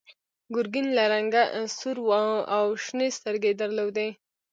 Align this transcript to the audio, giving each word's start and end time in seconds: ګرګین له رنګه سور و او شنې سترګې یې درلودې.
ګرګین 0.53 0.87
له 0.97 1.03
رنګه 1.13 1.43
سور 1.77 1.97
و 2.03 2.09
او 2.55 2.65
شنې 2.85 3.07
سترګې 3.17 3.49
یې 3.51 3.57
درلودې. 3.61 4.09